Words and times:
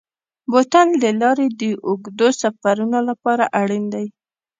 بوتل 0.51 0.87
د 1.03 1.05
لارې 1.21 1.47
د 1.61 1.63
اوږدو 1.87 2.27
سفرونو 2.41 2.99
لپاره 3.09 3.43
اړین 3.61 3.83
دی. 3.93 4.05